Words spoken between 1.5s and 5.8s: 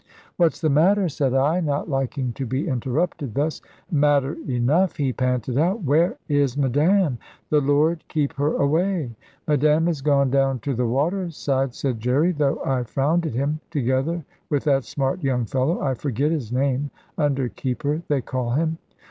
not liking to be interrupted thus. "Matter enough," he panted